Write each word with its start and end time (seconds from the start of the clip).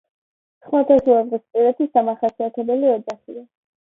ხმელთაშუაზღვისპირეთის 0.67 1.91
დამახასიათებელი 1.97 2.89
ოჯახია. 2.97 3.45